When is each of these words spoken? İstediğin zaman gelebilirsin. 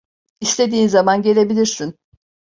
İstediğin 0.41 0.87
zaman 0.87 1.21
gelebilirsin. 1.21 1.97